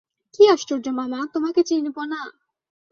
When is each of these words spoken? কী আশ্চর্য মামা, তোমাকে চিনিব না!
কী 0.33 0.43
আশ্চর্য 0.47 0.85
মামা, 0.91 1.19
তোমাকে 1.33 1.61
চিনিব 1.63 1.97
না! 2.03 2.21